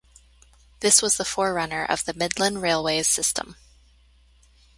This 0.79 0.99
was 1.03 1.17
the 1.17 1.23
forerunner 1.25 1.85
of 1.85 2.05
the 2.05 2.15
Midland 2.15 2.63
Railway's 2.63 3.07
system. 3.07 3.55